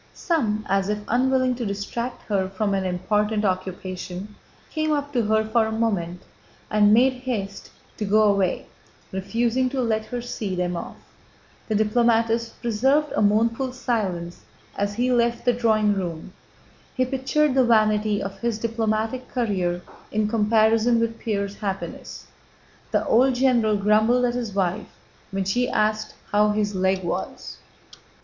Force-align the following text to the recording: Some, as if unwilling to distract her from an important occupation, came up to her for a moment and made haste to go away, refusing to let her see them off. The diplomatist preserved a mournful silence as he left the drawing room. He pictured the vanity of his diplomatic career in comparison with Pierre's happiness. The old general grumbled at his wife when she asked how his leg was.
Some, 0.15 0.65
as 0.67 0.89
if 0.89 0.97
unwilling 1.07 1.53
to 1.57 1.63
distract 1.63 2.23
her 2.23 2.49
from 2.49 2.73
an 2.73 2.85
important 2.85 3.45
occupation, 3.45 4.33
came 4.71 4.91
up 4.91 5.13
to 5.13 5.21
her 5.21 5.45
for 5.45 5.67
a 5.67 5.71
moment 5.71 6.23
and 6.71 6.91
made 6.91 7.13
haste 7.21 7.69
to 7.97 8.05
go 8.05 8.23
away, 8.23 8.65
refusing 9.11 9.69
to 9.69 9.79
let 9.79 10.05
her 10.05 10.19
see 10.19 10.55
them 10.55 10.75
off. 10.75 10.95
The 11.67 11.75
diplomatist 11.75 12.59
preserved 12.63 13.11
a 13.15 13.21
mournful 13.21 13.73
silence 13.73 14.41
as 14.75 14.95
he 14.95 15.11
left 15.11 15.45
the 15.45 15.53
drawing 15.53 15.93
room. 15.93 16.33
He 16.95 17.05
pictured 17.05 17.53
the 17.53 17.63
vanity 17.63 18.23
of 18.23 18.39
his 18.39 18.57
diplomatic 18.57 19.27
career 19.27 19.83
in 20.11 20.27
comparison 20.27 20.99
with 20.99 21.19
Pierre's 21.19 21.57
happiness. 21.57 22.25
The 22.89 23.05
old 23.05 23.35
general 23.35 23.77
grumbled 23.77 24.25
at 24.25 24.33
his 24.33 24.51
wife 24.55 24.97
when 25.29 25.43
she 25.43 25.69
asked 25.69 26.15
how 26.31 26.49
his 26.49 26.73
leg 26.73 27.03
was. 27.03 27.59